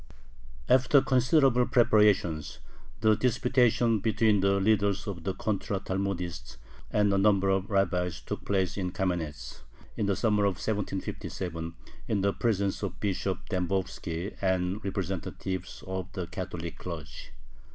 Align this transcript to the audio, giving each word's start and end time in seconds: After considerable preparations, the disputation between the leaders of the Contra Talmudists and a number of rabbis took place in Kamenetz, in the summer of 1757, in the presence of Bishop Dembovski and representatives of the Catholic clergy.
After 0.67 0.99
considerable 1.03 1.67
preparations, 1.67 2.57
the 3.01 3.15
disputation 3.15 3.99
between 3.99 4.39
the 4.39 4.59
leaders 4.59 5.05
of 5.05 5.25
the 5.25 5.35
Contra 5.35 5.79
Talmudists 5.79 6.57
and 6.89 7.13
a 7.13 7.19
number 7.19 7.49
of 7.51 7.69
rabbis 7.69 8.19
took 8.19 8.43
place 8.43 8.77
in 8.77 8.93
Kamenetz, 8.93 9.61
in 9.95 10.07
the 10.07 10.15
summer 10.15 10.45
of 10.45 10.55
1757, 10.55 11.75
in 12.07 12.21
the 12.21 12.33
presence 12.33 12.81
of 12.81 12.99
Bishop 12.99 13.47
Dembovski 13.51 14.35
and 14.41 14.83
representatives 14.83 15.83
of 15.85 16.11
the 16.13 16.25
Catholic 16.25 16.79
clergy. 16.79 17.29